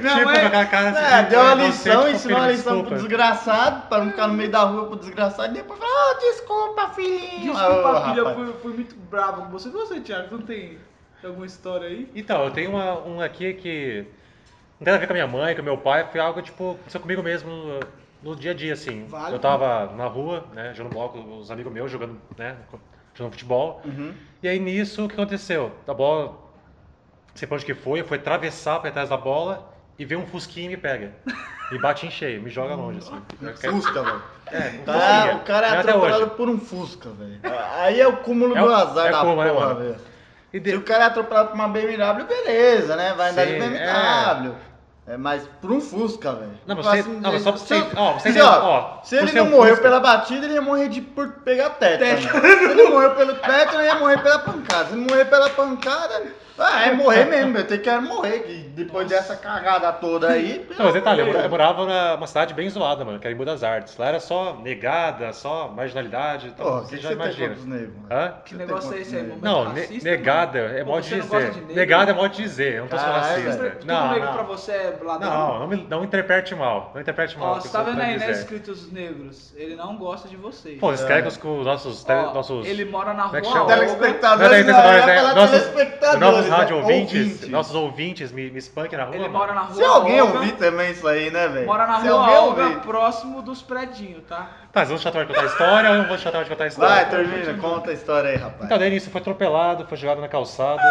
Tipo, 0.01 0.23
com 0.25 0.29
aquela 0.31 0.67
cara 0.67 0.91
assim, 0.91 1.15
É, 1.15 1.23
deu 1.31 1.41
uma 1.41 1.55
você, 1.55 1.67
lição, 1.67 2.01
tipo, 2.03 2.17
ensinou 2.17 2.39
uma 2.39 2.51
lição 2.51 2.73
pro 2.73 2.91
desculpa. 2.95 2.97
desgraçado, 2.97 3.89
pra 3.89 3.99
não 4.01 4.11
ficar 4.11 4.27
no 4.27 4.35
meio 4.35 4.51
da 4.51 4.63
rua 4.65 4.87
pro 4.89 4.97
desgraçado, 4.99 5.53
e 5.53 5.59
depois 5.59 5.79
falou, 5.79 5.95
ah, 5.95 6.19
desculpa, 6.19 6.89
filhinho. 6.89 7.53
Desculpa, 7.53 7.99
Ah, 7.99 8.09
filha, 8.09 8.21
eu 8.21 8.35
fui, 8.35 8.53
fui 8.55 8.73
muito 8.73 8.97
bravo 9.09 9.43
com 9.43 9.51
você. 9.51 9.69
E 9.69 9.73
você, 9.73 10.01
Thiago, 10.01 10.37
não 10.37 10.43
tem 10.43 10.79
alguma 11.23 11.47
história 11.47 11.87
aí? 11.87 12.11
Então, 12.13 12.43
eu 12.45 12.51
tenho 12.51 12.71
uma, 12.71 12.99
um 13.07 13.21
aqui 13.21 13.55
que 13.55 14.05
não 14.81 14.85
tem 14.85 14.93
nada 14.93 14.97
a 14.97 14.99
ver 14.99 15.07
com 15.07 15.13
a 15.13 15.15
minha 15.15 15.29
mãe, 15.29 15.55
com 15.55 15.63
o 15.63 15.65
meu 15.65 15.79
pai, 15.79 16.09
foi 16.11 16.21
algo, 16.21 16.43
tipo, 16.43 16.73
aconteceu 16.73 17.01
comigo 17.01 17.23
mesmo 17.23 17.49
no, 17.49 17.81
no 18.23 18.35
dia 18.37 18.51
a 18.51 18.55
dia, 18.55 18.73
assim. 18.73 19.05
Vale. 19.07 19.35
Eu 19.35 19.39
tava 19.39 19.93
na 19.95 20.07
rua, 20.07 20.45
né, 20.53 20.73
jogando 20.75 20.95
bola 20.95 21.11
com 21.11 21.39
os 21.39 21.51
amigos 21.53 21.73
meus, 21.73 21.91
jogando, 21.93 22.21
né, 22.37 22.57
jogando 23.21 23.33
futebol. 23.33 23.83
Uhum. 23.85 24.15
E 24.43 24.49
aí, 24.49 24.59
nisso, 24.59 25.05
o 25.05 25.09
que 25.09 25.15
aconteceu? 25.15 25.73
A 25.87 25.93
bola, 25.95 26.27
não 26.33 26.37
sei 27.35 27.47
pra 27.47 27.57
onde 27.57 27.65
que 27.67 27.75
foi, 27.75 28.03
foi 28.03 28.17
atravessar 28.17 28.81
pra 28.81 28.91
trás 28.91 29.11
da 29.11 29.17
bola 29.17 29.71
e 29.99 30.05
veio 30.05 30.21
um 30.21 30.27
fusquinha 30.27 30.67
e 30.67 30.69
me 30.71 30.77
pega. 30.77 31.13
E 31.71 31.79
bate 31.79 32.07
em 32.07 32.11
cheio, 32.11 32.43
me 32.43 32.51
joga 32.51 32.75
longe, 32.75 32.99
assim. 32.99 33.21
Fusca, 33.71 34.03
velho. 34.03 34.23
É, 34.51 34.81
um 34.81 34.85
Tá, 34.85 35.37
o 35.37 35.41
cara 35.45 35.67
é 35.69 35.79
atropelado 35.79 36.31
por 36.31 36.49
um 36.49 36.59
Fusca, 36.59 37.11
velho. 37.11 37.39
Aí 37.77 38.01
é 38.01 38.09
o 38.09 38.17
cúmulo 38.17 38.57
É 38.57 38.61
do 38.61 38.67
o- 38.67 38.75
azar 38.75 39.07
é 39.07 39.11
da 39.13 39.21
como, 39.21 39.41
né, 39.45 39.51
porra, 39.53 39.75
velho. 39.75 39.97
E 40.53 40.57
Se 40.59 40.61
de- 40.65 40.75
o 40.77 40.83
cara 40.83 41.05
é 41.05 41.07
atropelado 41.07 41.51
por 41.51 41.55
uma 41.55 41.69
BMW, 41.69 42.25
beleza, 42.27 42.97
né? 42.97 43.15
Vai 43.15 43.31
andar 43.31 43.45
de 43.47 43.53
Sim, 43.53 43.59
BMW. 43.61 43.77
É, 43.79 44.55
mas 45.19 45.43
por 45.61 45.73
um 45.73 45.81
Fusca, 45.81 46.33
velho. 46.33 46.53
Não, 46.67 46.77
mas 46.77 46.85
você- 46.87 46.99
assim, 47.01 47.21
não, 47.21 47.33
mas 47.33 47.43
só 47.43 47.53
pra 47.53 47.61
você- 47.61 47.87
ó, 47.97 48.13
você 48.13 48.29
entende- 48.29 48.41
ó, 48.47 48.99
se 49.03 49.17
ele 49.17 49.29
ser 49.29 49.39
não 49.41 49.47
um 49.47 49.51
morreu 49.51 49.75
Fusca- 49.77 49.83
pela 49.89 50.01
batida, 50.01 50.45
ele 50.47 50.55
ia 50.55 50.63
morrer 50.63 50.89
de 50.89 51.01
por 51.01 51.29
pegar 51.45 51.71
teto. 51.71 52.01
né? 52.01 52.17
Se 52.17 52.65
ele 52.71 52.89
morreu 52.89 53.15
pelo 53.15 53.35
teto, 53.35 53.75
ele 53.75 53.85
ia 53.87 53.95
morrer 53.99 54.23
pela 54.23 54.39
pancada. 54.39 54.85
Se 54.87 54.93
ele 54.95 55.09
morrer 55.11 55.25
pela 55.25 55.51
pancada, 55.51 56.23
ah, 56.63 56.87
é 56.87 56.93
morrer 56.93 57.25
mesmo, 57.25 57.57
eu 57.57 57.67
tenho 57.67 57.81
que 57.81 57.99
morrer. 57.99 58.41
que 58.41 58.71
depois 58.75 59.09
dessa 59.09 59.37
cagada 59.37 59.93
toda 59.93 60.29
aí. 60.29 60.67
Não, 60.77 60.87
mas 60.87 60.95
detalhe, 60.95 61.23
eu 61.23 61.51
morava 61.51 61.85
numa 62.17 62.27
cidade 62.27 62.55
bem 62.55 62.69
zoada, 62.69 63.05
mano, 63.05 63.19
que 63.19 63.27
era 63.27 63.35
em 63.35 63.37
Buenos 63.37 63.63
Artes. 63.65 63.97
Lá 63.97 64.09
era 64.09 64.21
só 64.21 64.57
negada, 64.57 65.33
só 65.33 65.69
marginalidade, 65.69 66.49
então. 66.49 66.67
Porra, 66.67 66.81
o 66.81 66.85
você 66.85 66.97
que 66.97 67.03
já 67.03 67.13
imagina. 67.13 67.57
Hã? 68.11 68.35
Que 68.45 68.55
Você 68.55 68.57
negócio 68.57 68.95
é 68.95 69.01
esse 69.01 69.17
aí, 69.17 69.23
mano? 69.23 69.41
Não, 69.43 69.65
racista, 69.65 70.11
negada 70.11 70.63
mano? 70.63 70.79
é 70.79 70.85
modo 70.85 71.03
de 71.03 71.21
dizer. 71.21 71.51
de 71.51 71.75
negada 71.75 72.11
é 72.11 72.15
modo 72.15 72.29
de 72.35 72.43
dizer, 72.43 72.75
eu 72.75 72.81
não 72.83 72.89
tô 72.89 72.99
sendo 72.99 73.13
racista. 73.13 73.79
Não, 73.85 74.11
negro 74.13 74.27
não. 74.27 74.35
pra 74.35 74.43
você 74.43 74.73
é 74.73 74.99
ladrão? 75.03 75.31
Não, 75.31 75.59
não, 75.61 75.67
me, 75.67 75.87
não 75.89 76.05
interprete 76.05 76.55
mal. 76.55 76.91
Não 76.95 77.01
interprete 77.01 77.39
mal. 77.39 77.55
Ó, 77.55 77.61
você 77.61 77.69
tá 77.69 77.83
vendo 77.83 78.01
aí, 78.01 78.19
né, 78.19 78.31
escritos 78.31 78.91
negros? 78.93 79.53
Ele 79.57 79.75
não 79.77 79.97
gosta 79.97 80.29
de 80.29 80.37
vocês. 80.37 80.79
Pô, 80.79 80.91
eles 80.91 81.05
querem 81.05 81.23
que 81.23 81.29
os, 81.29 81.65
nossos, 81.65 82.67
ele 82.67 82.85
mora 82.85 83.15
na 83.15 83.31
é 83.33 83.41
rua. 83.41 83.67
Telespectadores, 83.67 84.67
não, 84.67 85.47
telespectadores, 85.49 86.50
é, 86.51 86.57
rádio 86.57 86.77
ouvintes, 86.77 87.15
Ouvinte. 87.33 87.47
nossos 87.51 87.75
ouvintes 87.75 88.33
me, 88.33 88.51
me 88.51 88.59
espanquem 88.59 88.99
na 88.99 89.05
rua. 89.05 89.15
Ele 89.15 89.25
mano. 89.29 89.39
mora 89.39 89.55
na 89.55 89.61
rua 89.63 89.75
Se 89.75 89.83
alguém 89.83 90.21
Olga, 90.21 90.35
ouvir 90.39 90.53
também 90.53 90.91
isso 90.93 91.07
aí, 91.09 91.31
né, 91.31 91.49
velho? 91.49 91.67
Mora 91.67 91.87
na 91.87 92.01
Se 92.01 92.09
rua 92.09 92.31
Olga, 92.41 92.63
ouvir. 92.65 92.81
próximo 92.81 93.43
dos 93.43 93.63
predinhos, 93.63 94.23
tá? 94.29 94.49
Tá, 94.73 94.81
vocês 94.81 94.89
vão 94.91 94.99
chatar 94.99 95.21
de 95.23 95.29
contar 95.29 95.43
a 95.43 95.47
história 95.47 95.89
ou 95.91 95.97
eu 95.97 96.03
não 96.03 96.09
vou 96.09 96.19
chatar 96.19 96.45
de 96.45 96.51
contar 96.51 96.65
a 96.65 96.67
história? 96.69 96.95
Vai, 96.95 97.09
termina, 97.09 97.55
conta 97.55 97.91
a 97.91 97.95
história 97.95 98.31
aí, 98.31 98.37
rapaz. 98.37 98.65
Então, 98.65 98.79
daí 98.79 98.91
nisso 98.91 99.11
foi 99.11 99.21
atropelado, 99.21 99.87
foi 99.87 99.97
jogado 99.97 100.21
na 100.21 100.29
calçada. 100.29 100.83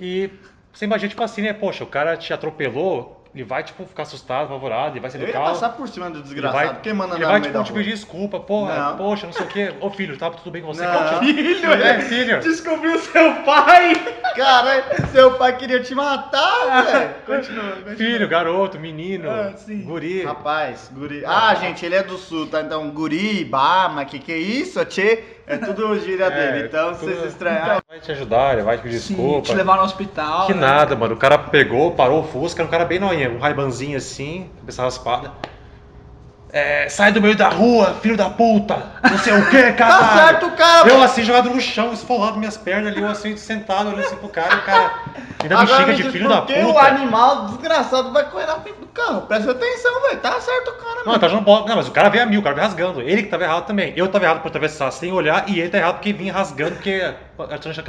E 0.00 0.30
você 0.72 0.84
imagina, 0.84 1.08
tipo 1.08 1.22
assim, 1.22 1.42
né? 1.42 1.52
Poxa, 1.52 1.84
o 1.84 1.86
cara 1.86 2.16
te 2.16 2.32
atropelou, 2.32 3.24
ele 3.34 3.44
vai, 3.44 3.62
tipo, 3.62 3.84
ficar 3.86 4.02
assustado, 4.02 4.44
apavorado, 4.46 4.92
ele 4.92 5.00
vai 5.00 5.10
sair 5.10 5.20
Eu 5.22 5.26
do 5.28 5.32
carro. 5.32 5.44
passar 5.46 5.70
por 5.70 5.88
cima 5.88 6.08
do 6.10 6.16
Ele 6.18 6.22
desgraçado, 6.22 6.54
vai, 6.64 6.74
porque 6.74 6.92
manda 6.92 7.14
ele 7.14 7.24
vai 7.24 7.34
no 7.34 7.40
meio 7.40 7.52
tipo, 7.52 7.58
da 7.58 7.64
te 7.64 7.72
pedir 7.72 7.90
desculpa, 7.94 8.40
porra, 8.40 8.74
Não. 8.90 8.96
poxa, 8.96 9.26
não 9.26 9.32
sei 9.32 9.46
o 9.46 9.48
quê. 9.48 9.74
Ô 9.80 9.90
filho, 9.90 10.16
tá 10.18 10.30
tudo 10.30 10.50
bem 10.50 10.62
com 10.62 10.68
você? 10.68 10.84
Não. 10.86 10.92
É 10.92 11.18
Filho, 11.20 11.72
É, 11.72 12.00
filho. 12.00 12.40
Descobriu 12.40 12.98
seu 12.98 13.34
pai! 13.42 13.92
Caralho, 14.34 14.84
seu 15.12 15.32
pai 15.34 15.56
queria 15.56 15.80
te 15.80 15.94
matar, 15.94 16.84
velho. 16.84 17.14
Continua, 17.26 17.64
continua. 17.72 17.96
Filho, 17.96 18.28
garoto, 18.28 18.78
menino, 18.78 19.30
Ah, 19.30 19.52
sim. 19.56 19.82
guri. 19.82 20.24
Rapaz, 20.24 20.90
guri. 20.92 21.22
Ah, 21.26 21.54
gente, 21.54 21.84
ele 21.84 21.94
é 21.94 22.02
do 22.02 22.16
sul, 22.16 22.46
tá? 22.46 22.60
Então, 22.62 22.90
guri, 22.90 23.44
bama, 23.44 24.04
que 24.04 24.18
que 24.18 24.32
é 24.32 24.38
isso, 24.38 24.84
tchê? 24.84 25.22
É 25.46 25.56
tudo 25.56 25.98
gíria 26.00 26.24
É, 26.26 26.30
dele. 26.52 26.66
Então, 26.68 26.94
se 26.94 27.00
tudo- 27.00 27.14
vocês 27.14 27.32
estranharem. 27.32 27.82
Vai 27.88 28.00
te 28.00 28.12
ajudar, 28.12 28.52
ele 28.54 28.62
vai 28.62 28.76
te 28.78 28.82
pedir 28.82 29.00
Sim, 29.00 29.14
desculpa. 29.14 29.42
te 29.48 29.54
levar 29.54 29.76
no 29.76 29.82
hospital. 29.82 30.46
Que 30.46 30.54
né? 30.54 30.60
nada, 30.60 30.94
mano. 30.96 31.14
O 31.14 31.18
cara 31.18 31.36
pegou, 31.36 31.92
parou 31.92 32.20
o 32.20 32.24
Fusca, 32.24 32.62
era 32.62 32.68
um 32.68 32.70
cara 32.70 32.84
bem 32.84 32.98
noinha, 32.98 33.28
um 33.30 33.38
raibanzinho 33.38 33.96
assim, 33.98 34.48
cabeça 34.58 34.82
raspada. 34.82 35.32
É, 36.52 36.86
sai 36.86 37.10
do 37.12 37.20
meio 37.22 37.34
da 37.34 37.48
rua, 37.48 37.94
filho 38.02 38.14
da 38.14 38.28
puta! 38.28 38.76
Não 39.10 39.16
sei 39.18 39.32
o 39.32 39.48
que, 39.48 39.72
cara! 39.72 39.94
Tá 39.98 40.16
certo, 40.26 40.50
cara. 40.50 40.86
Eu 40.86 41.02
assim, 41.02 41.22
jogado 41.24 41.48
no 41.48 41.58
chão, 41.58 41.94
esfolado 41.94 42.38
minhas 42.38 42.58
pernas 42.58 42.92
ali, 42.92 43.00
eu 43.00 43.08
assim, 43.08 43.38
sentado, 43.38 43.88
olhando 43.88 44.00
assim 44.04 44.16
pro 44.16 44.28
cara, 44.28 44.54
e 44.54 44.58
o 44.58 44.62
cara 44.62 44.92
ainda 45.42 45.56
me 45.56 45.62
Agora 45.62 45.66
xinga 45.78 45.86
me 45.92 45.94
de 45.96 46.02
diz 46.02 46.12
filho 46.12 46.28
da 46.28 46.42
que 46.42 46.52
o 46.62 46.66
puta. 46.74 46.80
animal 46.86 47.46
desgraçado 47.46 48.12
vai 48.12 48.24
correr 48.28 48.44
na 48.46 48.56
frente 48.56 48.78
do 48.80 48.86
carro? 48.88 49.22
Presta 49.22 49.50
atenção, 49.50 50.02
velho. 50.02 50.18
Tá 50.20 50.38
certo 50.40 50.68
o 50.68 50.74
cara, 50.74 51.00
Não, 51.06 51.18
tá 51.18 51.26
jogando 51.26 51.44
bola. 51.46 51.66
Não, 51.66 51.76
mas 51.76 51.88
o 51.88 51.90
cara 51.90 52.10
veio 52.10 52.22
a 52.22 52.26
mil, 52.26 52.40
o 52.40 52.42
cara 52.42 52.54
veio 52.54 52.66
rasgando. 52.66 53.00
Ele 53.00 53.22
que 53.22 53.28
tava 53.30 53.44
errado 53.44 53.64
também. 53.64 53.94
Eu 53.96 54.06
tava 54.08 54.24
errado 54.26 54.40
por 54.42 54.48
atravessar 54.48 54.90
sem 54.92 55.10
olhar 55.10 55.44
e 55.48 55.58
ele 55.58 55.70
tá 55.70 55.78
errado 55.78 55.94
porque 55.94 56.12
vinha 56.12 56.32
rasgando, 56.34 56.72
porque 56.72 56.90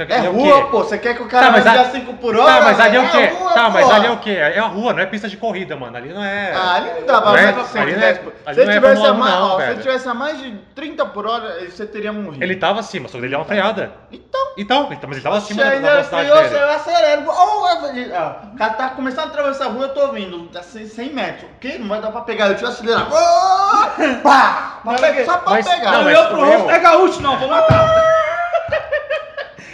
É 0.08 0.28
o 0.28 0.32
rua, 0.32 0.68
pô. 0.70 0.78
Você 0.82 0.96
quer 0.98 1.14
que 1.14 1.22
o 1.22 1.26
cara 1.28 1.46
Tá, 1.46 1.52
mas 1.52 1.66
a- 1.66 1.80
a 1.82 1.84
5 1.90 2.14
por 2.14 2.34
hora? 2.34 2.50
Tá, 2.52 2.60
mas 2.62 2.80
ali 2.80 2.96
é 2.96 3.00
o 3.00 3.08
quê? 3.10 3.26
rua, 3.38 3.52
Tá, 3.52 3.70
mas 3.70 3.84
pô. 3.86 3.92
ali 3.92 4.06
é 4.06 4.10
o 4.10 4.16
quê? 4.16 4.30
É 4.30 4.58
a 4.58 4.66
rua, 4.66 4.92
não 4.94 5.00
é 5.00 5.06
pista 5.06 5.28
de 5.28 5.36
corrida, 5.36 5.76
mano. 5.76 5.96
Ali 5.96 6.08
não 6.12 6.24
é. 6.24 6.52
Ah, 6.56 6.74
ali 6.76 6.90
não 6.98 7.06
dá 7.06 7.20
pra 7.20 7.30
Não 7.30 7.36
é- 7.38 7.52
mais 7.52 7.68
pra 7.70 7.82
ali 7.82 7.92
não 7.92 7.98
é- 8.02 8.14
110 8.14 8.18
por- 8.18 8.32
ali 8.46 8.53
Se 8.54 8.60
ele 8.60 8.66
não 8.66 8.72
é 8.72 8.74
tivesse 8.76 9.00
a 9.00 9.04
Fórmula 9.04 9.14
um, 9.14 9.18
mais, 9.18 9.34
não, 9.34 9.50
ó, 9.54 9.60
se 9.60 9.70
ele 9.70 9.80
tivesse 9.82 10.08
a 10.08 10.14
mais 10.14 10.38
de 10.38 10.50
30 10.74 11.06
por 11.06 11.26
hora, 11.26 11.70
você 11.70 11.86
teria 11.86 12.12
morrido. 12.12 12.42
Ele 12.42 12.56
tava 12.56 12.80
acima, 12.80 13.06
só 13.08 13.12
que 13.12 13.18
ele 13.24 13.28
deu 13.28 13.38
uma 13.38 13.44
freada. 13.44 13.92
Então, 14.12 14.40
Então, 14.56 14.88
então, 14.92 15.08
mas 15.08 15.16
ele 15.16 15.24
tava 15.24 15.36
acima 15.38 15.62
da, 15.62 15.68
da 15.70 15.76
ainda 15.76 15.90
velocidade 15.90 16.28
freou, 16.30 16.42
dele. 16.44 16.54
você 16.58 16.90
acelera. 16.90 17.24
Oh, 17.26 17.66
ah, 18.14 18.42
o 18.52 18.56
cara 18.56 18.72
tá 18.74 18.88
começando 18.90 19.24
a 19.24 19.28
atravessar 19.28 19.64
a 19.66 19.68
rua, 19.68 19.84
eu 19.86 19.88
tô 19.94 20.08
vindo. 20.12 20.46
Tá 20.48 20.62
100, 20.62 20.86
100 20.86 21.12
metros. 21.12 21.50
O 21.50 21.58
quê? 21.60 21.76
Não 21.78 21.88
vai 21.88 22.00
dar 22.00 22.10
pra 22.12 22.20
pegar. 22.22 22.48
Eu 22.48 22.56
tinha 22.56 22.70
acelerado. 22.70 23.08
Oh, 23.12 24.22
pá! 24.22 24.78
Pra- 24.84 24.94
peguei. 24.98 25.24
Só 25.24 25.38
pra 25.38 25.50
Mas- 25.54 25.68
pegar. 25.68 25.90
não, 25.92 26.02
Não, 26.04 26.10
eu 26.10 26.26
pro 26.28 26.38
o 26.38 26.46
meu- 26.46 26.58
outro, 26.60 26.70
é 26.74 26.78
gaúcho 26.78 27.20
não, 27.22 27.38
vou 27.38 27.48
matar. 27.48 28.04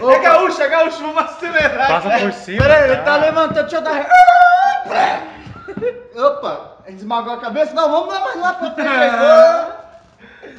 Opa. 0.01 0.13
É 0.15 0.19
gaúcho, 0.21 0.63
é 0.63 0.69
gaúcho, 0.69 0.99
vamos 0.99 1.19
acelerar. 1.25 1.89
Passa 1.89 2.19
por 2.21 2.33
cima. 2.33 2.63
Peraí, 2.63 2.85
ele 2.85 2.97
tá 2.97 3.03
cara. 3.05 3.17
levantando, 3.19 3.61
deixa 3.69 3.77
eu 3.77 3.83
dar. 3.83 4.07
Opa, 6.17 6.70
ele 6.91 6.99
esmagou 6.99 7.33
a 7.35 7.41
cabeça. 7.41 7.73
Não, 7.75 7.91
vamos 7.91 8.13
lá 8.13 8.21
mais 8.21 8.41
lá 8.41 8.53
pra 8.55 8.71
frente. 8.73 9.81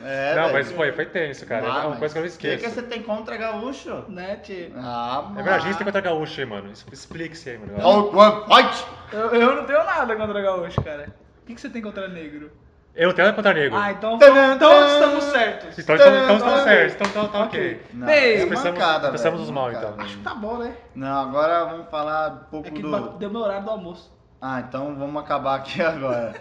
É, 0.03 0.35
Não, 0.35 0.43
velho. 0.43 0.53
mas 0.53 0.71
foi, 0.71 0.91
foi 0.91 1.05
tenso, 1.05 1.45
cara. 1.45 1.65
Ah, 1.71 1.83
é 1.83 1.87
uma 1.87 1.95
coisa 1.95 2.13
que 2.13 2.19
eu 2.19 2.23
não 2.23 2.29
O 2.29 2.31
que, 2.37 2.47
esqueço. 2.47 2.63
que 2.63 2.69
você 2.69 2.81
tem 2.83 3.01
contra 3.03 3.35
gaúcho? 3.37 4.03
Né, 4.09 4.35
tio? 4.37 4.71
Ah, 4.77 5.27
É 5.31 5.35
verdade, 5.35 5.63
a 5.63 5.67
gente 5.67 5.77
tem 5.77 5.85
contra 5.85 6.01
gaúcho 6.01 6.39
aí, 6.39 6.45
mano. 6.45 6.71
Explique-se 6.91 7.49
aí, 7.51 7.57
mano. 7.59 7.73
Oh, 7.83 8.17
one 8.17 8.45
fight! 8.47 8.85
Eu, 9.11 9.29
eu 9.33 9.55
não 9.55 9.65
tenho 9.65 9.83
nada 9.83 10.15
contra 10.15 10.41
gaúcho, 10.41 10.81
cara. 10.81 11.13
O 11.43 11.45
que, 11.45 11.55
que 11.55 11.61
você 11.61 11.69
tem 11.69 11.81
contra 11.81 12.07
negro? 12.07 12.51
Eu 12.95 13.07
não 13.09 13.15
tenho 13.15 13.25
nada 13.27 13.35
contra 13.35 13.53
negro. 13.53 13.77
Ah, 13.77 13.91
então, 13.91 14.17
Tadã, 14.17 14.53
então 14.55 14.69
tadã. 14.69 14.87
estamos 14.93 15.23
certos. 15.25 15.79
Então, 15.79 15.95
então, 15.95 16.07
então 16.07 16.27
Tá, 16.27 16.33
estamos 16.33 16.53
tá, 16.59 16.63
certos. 16.63 16.95
Então, 16.95 17.07
então, 17.07 17.27
tá 17.27 17.39
Ok. 17.45 17.59
ok. 17.59 17.81
Não, 17.93 18.07
Bem, 18.07 18.33
é 18.33 18.45
pensamos- 18.45 18.63
mancada, 18.79 19.11
pensamos 19.11 19.39
velho, 19.39 19.43
os 19.49 19.51
mal, 19.55 19.65
mancada. 19.67 19.87
então. 19.93 20.05
Acho 20.05 20.17
que 20.17 20.23
tá 20.23 20.33
bom, 20.35 20.57
né? 20.57 20.75
Não, 20.95 21.21
agora 21.29 21.65
vamos 21.65 21.89
falar 21.89 22.31
um 22.31 22.49
pouco 22.51 22.67
É 22.67 22.71
que 22.71 22.81
do... 22.81 23.09
deu 23.17 23.29
meu 23.29 23.41
horário 23.41 23.63
do 23.63 23.69
almoço. 23.71 24.11
Ah, 24.41 24.63
então 24.67 24.95
vamos 24.95 25.21
acabar 25.21 25.55
aqui 25.55 25.79
agora. 25.83 26.33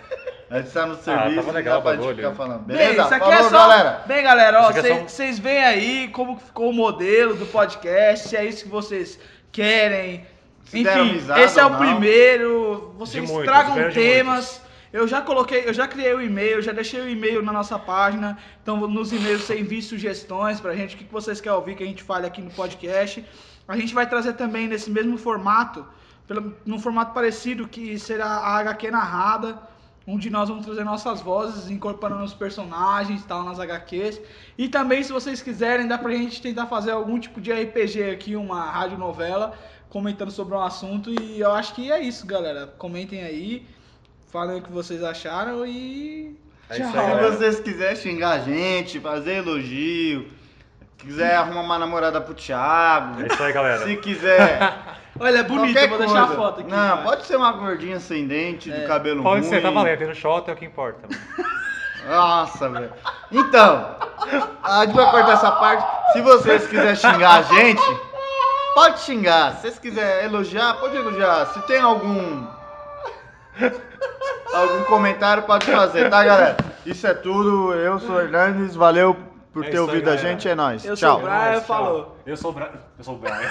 A 0.49 0.61
gente 0.61 0.73
tá 0.73 0.87
no 0.87 0.97
serviço, 0.97 1.37
tava 1.37 1.47
não 1.49 1.55
legal 1.55 1.83
dá 1.83 1.91
pra 1.93 2.01
o 2.01 2.03
gente 2.03 2.17
ficar 2.17 2.35
falando. 2.35 2.63
Bem, 2.63 2.77
Beleza? 2.77 3.03
isso 3.03 3.15
aqui 3.15 3.19
Falou, 3.19 3.35
é 3.35 3.43
só. 3.45 3.51
galera. 3.51 4.03
Bem, 4.07 4.23
galera, 4.23 4.63
ó, 4.63 4.69
aqui 4.69 4.79
é 4.81 4.83
só 4.83 5.03
vocês 5.03 5.39
veem 5.39 5.65
aí 5.65 6.09
como 6.09 6.39
ficou 6.39 6.71
o 6.71 6.73
modelo 6.73 7.37
do 7.37 7.47
podcast, 7.47 8.29
se 8.29 8.37
é 8.37 8.45
isso 8.45 8.65
que 8.65 8.71
vocês 8.71 9.19
querem. 9.53 10.27
Se 10.65 10.81
Enfim, 10.81 11.21
esse 11.37 11.61
é 11.61 11.65
o 11.65 11.77
primeiro. 11.77 12.95
Vocês 12.97 13.29
muitos, 13.29 13.45
tragam 13.45 13.91
temas. 13.93 14.61
Eu 14.93 15.07
já 15.07 15.21
coloquei, 15.21 15.63
eu 15.67 15.73
já 15.73 15.87
criei 15.87 16.13
o 16.15 16.21
e-mail, 16.21 16.61
já 16.61 16.73
deixei 16.73 17.01
o 17.01 17.09
e-mail 17.09 17.43
na 17.43 17.53
nossa 17.53 17.79
página. 17.79 18.37
Então 18.63 18.77
nos 18.89 19.13
e-mails 19.13 19.43
você 19.43 19.59
envia 19.59 19.81
sugestões 19.83 20.61
pra 20.61 20.75
gente, 20.75 20.97
o 20.97 20.99
que 20.99 21.05
que 21.05 21.13
vocês 21.13 21.41
querem 21.41 21.57
ouvir 21.57 21.77
que 21.77 21.85
a 21.85 21.87
gente 21.87 22.03
fale 22.03 22.27
aqui 22.27 22.41
no 22.43 22.51
podcast. 22.51 23.25
A 23.69 23.77
gente 23.77 23.95
vai 23.95 24.09
trazer 24.09 24.33
também 24.33 24.67
nesse 24.67 24.91
mesmo 24.91 25.17
formato, 25.17 25.87
pelo, 26.31 26.55
num 26.65 26.79
formato 26.79 27.13
parecido, 27.13 27.67
que 27.67 27.99
será 27.99 28.25
a 28.25 28.59
HQ 28.59 28.89
narrada, 28.93 29.59
onde 30.07 30.31
nós 30.31 30.49
vamos 30.49 30.65
trazer 30.65 30.85
nossas 30.85 31.21
vozes, 31.21 31.69
incorporando 31.69 32.23
os 32.23 32.33
personagens 32.33 33.21
e 33.21 33.25
tal 33.25 33.43
nas 33.43 33.59
HQs. 33.59 34.21
E 34.57 34.69
também, 34.69 35.03
se 35.03 35.13
vocês 35.13 35.43
quiserem, 35.43 35.89
dá 35.89 35.99
pra 35.99 36.13
gente 36.13 36.41
tentar 36.41 36.69
fazer 36.69 36.93
algum 36.93 37.19
tipo 37.19 37.41
de 37.41 37.53
RPG 37.53 38.11
aqui, 38.13 38.37
uma 38.37 38.63
radionovela, 38.71 39.59
comentando 39.89 40.31
sobre 40.31 40.55
um 40.55 40.61
assunto. 40.61 41.11
E 41.11 41.41
eu 41.41 41.51
acho 41.51 41.75
que 41.75 41.91
é 41.91 42.01
isso, 42.01 42.25
galera. 42.25 42.69
Comentem 42.79 43.25
aí, 43.25 43.67
falem 44.31 44.61
o 44.61 44.63
que 44.63 44.71
vocês 44.71 45.03
acharam 45.03 45.67
e. 45.67 46.39
É 46.69 46.79
isso 46.79 46.97
aí. 46.97 47.25
Se 47.25 47.31
vocês 47.37 47.59
quiserem 47.59 47.97
xingar 47.97 48.31
a 48.35 48.39
gente, 48.39 49.01
fazer 49.01 49.39
elogio, 49.39 50.31
quiser 51.03 51.35
arrumar 51.37 51.61
uma 51.63 51.79
namorada 51.79 52.21
pro 52.21 52.35
Thiago, 52.35 53.23
É 53.23 53.27
isso 53.27 53.43
aí, 53.43 53.53
galera. 53.53 53.85
se 53.85 53.97
quiser 53.97 54.73
Olha, 55.19 55.39
é 55.39 55.43
bonito, 55.43 55.89
vou 55.89 55.99
deixar 55.99 56.23
a 56.23 56.27
coisa. 56.27 56.41
foto 56.41 56.61
aqui. 56.61 56.71
Não, 56.71 57.03
pode 57.03 57.27
ser 57.27 57.37
uma 57.37 57.53
gordinha 57.53 58.01
sem 58.01 58.27
dente, 58.27 58.71
É. 58.73 58.81
do 58.81 58.87
cabelo 58.87 59.23
Pode 59.23 59.41
ruim. 59.41 59.51
ser, 59.51 59.61
tá 59.61 59.71
valendo. 59.71 59.99
Tem 59.99 60.07
no 60.09 60.15
shot 60.15 60.49
é 60.49 60.53
o 60.53 60.57
que 60.57 60.65
importa. 60.65 61.09
Nossa, 62.09 62.69
velho. 62.71 62.91
Então, 63.31 63.97
a 64.63 64.85
gente 64.87 64.95
vai 64.95 65.11
cortar 65.11 65.33
essa 65.33 65.51
parte. 65.53 66.13
Se 66.13 66.21
vocês 66.23 66.67
quiserem 66.67 66.97
xingar 66.97 67.35
a 67.39 67.43
gente, 67.43 67.83
pode 68.75 69.01
xingar. 69.01 69.53
Se 69.57 69.61
vocês 69.63 69.79
quiserem 69.79 70.25
elogiar, 70.25 70.75
pode 70.81 70.97
elogiar. 70.97 71.47
Se 71.47 71.61
tem 71.67 71.81
algum. 71.81 72.47
Algum 74.55 74.85
comentário, 74.85 75.43
pode 75.43 75.67
fazer, 75.67 76.09
tá, 76.09 76.25
galera? 76.25 76.57
Isso 76.87 77.07
é 77.07 77.13
tudo. 77.15 77.75
Eu 77.75 77.99
sou 78.01 78.17
o 78.17 78.21
Hernandes. 78.21 78.75
Valeu 78.75 79.15
por 79.53 79.65
É 79.65 79.67
ter 79.69 79.75
isso 79.75 79.83
aí, 79.83 79.89
ouvido 79.89 80.11
a 80.11 80.17
gente. 80.17 80.49
É 80.49 80.55
nóis. 80.55 80.85
Eu 80.85 80.97
sou 80.97 81.09
Tchau. 81.09 81.19
o 81.19 81.23
Brian, 81.23 81.53
É 81.53 81.61
falou. 81.61 82.17
Eu 82.27 82.37
sou 82.37 82.51
o 82.51 82.55
Brian. 82.55 82.71
Eu 82.99 83.05
sou 83.05 83.15
o 83.15 83.19
Brian. 83.19 83.51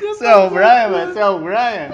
Você 0.00 0.26
é 0.26 0.36
o 0.36 0.50
Brian, 0.50 0.88
velho? 0.90 1.12
Você 1.12 1.18
é 1.18 1.26
o 1.26 1.38
Brian? 1.38 1.88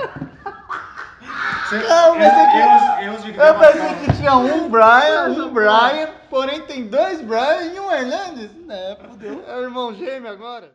Não, 1.88 2.14
mas 2.16 2.33
é 2.33 2.50
que- 2.50 3.04
eu, 3.04 3.12
eu, 3.12 3.18
eu, 3.35 3.44
Eu 3.44 3.54
pensei 3.59 3.94
que 3.97 4.12
tinha 4.16 4.37
um 4.37 4.68
Brian, 4.68 5.28
um 5.30 5.52
Brian, 5.52 6.09
porém 6.30 6.61
tem 6.62 6.87
dois 6.87 7.21
Brian 7.23 7.62
e 7.75 7.80
um 7.80 7.90
Hernandes. 7.90 8.50
É, 8.68 8.97
fudeu. 9.09 9.42
É 9.49 9.56
o 9.56 9.62
irmão 9.62 9.92
gêmeo 9.94 10.30
agora. 10.30 10.71